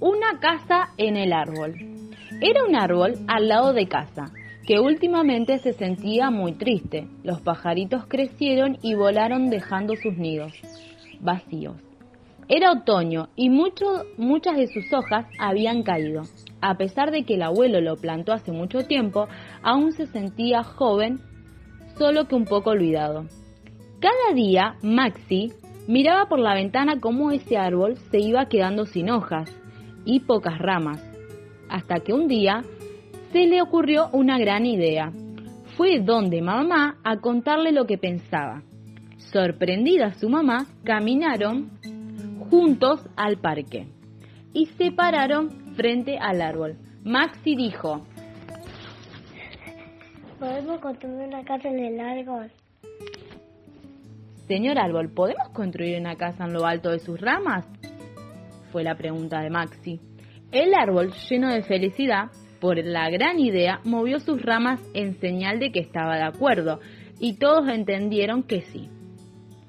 Una 0.00 0.40
casa 0.40 0.94
en 0.96 1.18
el 1.18 1.30
árbol. 1.34 1.74
Era 2.40 2.64
un 2.66 2.74
árbol 2.74 3.18
al 3.28 3.48
lado 3.48 3.74
de 3.74 3.86
casa, 3.86 4.32
que 4.66 4.80
últimamente 4.80 5.58
se 5.58 5.74
sentía 5.74 6.30
muy 6.30 6.52
triste. 6.52 7.06
Los 7.22 7.42
pajaritos 7.42 8.06
crecieron 8.06 8.78
y 8.80 8.94
volaron 8.94 9.50
dejando 9.50 9.96
sus 9.96 10.16
nidos 10.16 10.54
vacíos. 11.20 11.76
Era 12.48 12.72
otoño 12.72 13.28
y 13.36 13.50
muchas 13.50 14.56
de 14.56 14.68
sus 14.68 14.90
hojas 14.94 15.26
habían 15.38 15.82
caído. 15.82 16.22
A 16.62 16.78
pesar 16.78 17.10
de 17.10 17.24
que 17.24 17.34
el 17.34 17.42
abuelo 17.42 17.82
lo 17.82 17.96
plantó 17.96 18.32
hace 18.32 18.52
mucho 18.52 18.86
tiempo, 18.86 19.28
aún 19.62 19.92
se 19.92 20.06
sentía 20.06 20.62
joven, 20.62 21.20
solo 21.98 22.26
que 22.26 22.36
un 22.36 22.46
poco 22.46 22.70
olvidado. 22.70 23.26
Cada 24.00 24.34
día, 24.34 24.76
Maxi 24.80 25.52
miraba 25.86 26.24
por 26.26 26.38
la 26.38 26.54
ventana 26.54 27.00
cómo 27.00 27.32
ese 27.32 27.58
árbol 27.58 27.98
se 28.10 28.18
iba 28.18 28.46
quedando 28.46 28.86
sin 28.86 29.10
hojas 29.10 29.59
y 30.04 30.20
pocas 30.20 30.58
ramas, 30.58 31.02
hasta 31.68 32.00
que 32.00 32.12
un 32.12 32.28
día 32.28 32.62
se 33.32 33.46
le 33.46 33.62
ocurrió 33.62 34.08
una 34.12 34.38
gran 34.38 34.66
idea. 34.66 35.12
Fue 35.76 36.00
donde 36.00 36.42
mamá 36.42 36.98
a 37.04 37.16
contarle 37.18 37.72
lo 37.72 37.86
que 37.86 37.96
pensaba. 37.96 38.62
Sorprendida 39.16 40.14
su 40.14 40.28
mamá, 40.28 40.66
caminaron 40.84 41.70
juntos 42.50 43.06
al 43.16 43.38
parque 43.38 43.86
y 44.52 44.66
se 44.66 44.90
pararon 44.90 45.50
frente 45.76 46.18
al 46.18 46.42
árbol. 46.42 46.76
Maxi 47.04 47.54
dijo, 47.54 48.04
¿Podemos 50.38 50.80
construir 50.80 51.28
una 51.28 51.44
casa 51.44 51.68
en 51.68 51.78
el 51.78 52.00
árbol? 52.00 52.50
Señor 54.48 54.78
árbol, 54.78 55.10
¿podemos 55.10 55.50
construir 55.50 56.00
una 56.00 56.16
casa 56.16 56.44
en 56.44 56.54
lo 56.54 56.66
alto 56.66 56.90
de 56.90 56.98
sus 56.98 57.20
ramas? 57.20 57.66
Fue 58.72 58.84
la 58.84 58.96
pregunta 58.96 59.40
de 59.40 59.50
Maxi. 59.50 60.00
El 60.52 60.74
árbol, 60.74 61.12
lleno 61.28 61.52
de 61.52 61.62
felicidad 61.62 62.30
por 62.60 62.76
la 62.84 63.08
gran 63.10 63.38
idea, 63.38 63.80
movió 63.84 64.20
sus 64.20 64.42
ramas 64.42 64.80
en 64.94 65.18
señal 65.18 65.58
de 65.58 65.72
que 65.72 65.80
estaba 65.80 66.16
de 66.16 66.24
acuerdo, 66.24 66.80
y 67.18 67.38
todos 67.38 67.68
entendieron 67.68 68.42
que 68.42 68.62
sí. 68.62 68.88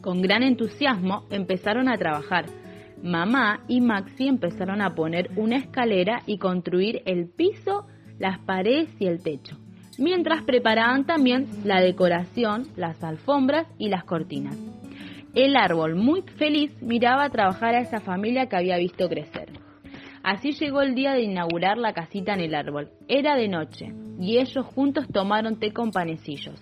Con 0.00 0.22
gran 0.22 0.42
entusiasmo 0.42 1.24
empezaron 1.30 1.88
a 1.88 1.98
trabajar. 1.98 2.46
Mamá 3.02 3.60
y 3.68 3.80
Maxi 3.80 4.28
empezaron 4.28 4.82
a 4.82 4.94
poner 4.94 5.30
una 5.36 5.56
escalera 5.56 6.22
y 6.26 6.38
construir 6.38 7.02
el 7.06 7.28
piso, 7.28 7.86
las 8.18 8.38
paredes 8.40 8.90
y 8.98 9.06
el 9.06 9.22
techo, 9.22 9.56
mientras 9.98 10.42
preparaban 10.44 11.06
también 11.06 11.46
la 11.64 11.80
decoración, 11.80 12.68
las 12.76 13.02
alfombras 13.02 13.66
y 13.78 13.88
las 13.88 14.04
cortinas. 14.04 14.56
El 15.34 15.56
árbol, 15.56 15.94
muy 15.94 16.22
feliz, 16.22 16.72
miraba 16.82 17.30
trabajar 17.30 17.76
a 17.76 17.80
esa 17.80 18.00
familia 18.00 18.46
que 18.46 18.56
había 18.56 18.76
visto 18.78 19.08
crecer. 19.08 19.50
Así 20.24 20.52
llegó 20.52 20.82
el 20.82 20.96
día 20.96 21.12
de 21.12 21.22
inaugurar 21.22 21.78
la 21.78 21.92
casita 21.92 22.34
en 22.34 22.40
el 22.40 22.54
árbol. 22.54 22.90
Era 23.06 23.36
de 23.36 23.46
noche, 23.46 23.92
y 24.18 24.38
ellos 24.38 24.66
juntos 24.66 25.06
tomaron 25.12 25.60
té 25.60 25.72
con 25.72 25.92
panecillos. 25.92 26.60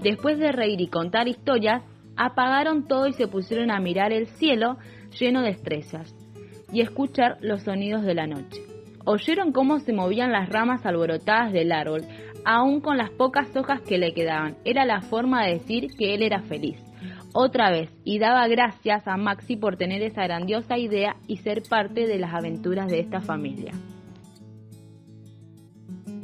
Después 0.00 0.38
de 0.38 0.52
reír 0.52 0.80
y 0.80 0.86
contar 0.86 1.26
historias, 1.26 1.82
apagaron 2.16 2.86
todo 2.86 3.08
y 3.08 3.12
se 3.14 3.26
pusieron 3.26 3.70
a 3.72 3.80
mirar 3.80 4.12
el 4.12 4.28
cielo 4.28 4.78
lleno 5.18 5.42
de 5.42 5.50
estrellas 5.50 6.14
y 6.72 6.80
escuchar 6.80 7.38
los 7.40 7.62
sonidos 7.62 8.04
de 8.04 8.14
la 8.14 8.26
noche. 8.26 8.62
Oyeron 9.04 9.52
cómo 9.52 9.80
se 9.80 9.92
movían 9.92 10.32
las 10.32 10.48
ramas 10.48 10.86
alborotadas 10.86 11.52
del 11.52 11.72
árbol, 11.72 12.02
aún 12.44 12.80
con 12.80 12.96
las 12.96 13.10
pocas 13.10 13.54
hojas 13.56 13.80
que 13.80 13.98
le 13.98 14.14
quedaban. 14.14 14.56
Era 14.64 14.84
la 14.84 15.00
forma 15.00 15.44
de 15.44 15.54
decir 15.54 15.88
que 15.98 16.14
él 16.14 16.22
era 16.22 16.42
feliz. 16.42 16.87
Otra 17.40 17.70
vez, 17.70 17.88
y 18.02 18.18
daba 18.18 18.48
gracias 18.48 19.06
a 19.06 19.16
Maxi 19.16 19.54
por 19.54 19.76
tener 19.76 20.02
esa 20.02 20.24
grandiosa 20.24 20.76
idea 20.76 21.14
y 21.28 21.36
ser 21.36 21.62
parte 21.62 22.08
de 22.08 22.18
las 22.18 22.34
aventuras 22.34 22.88
de 22.88 22.98
esta 22.98 23.20
familia. 23.20 23.74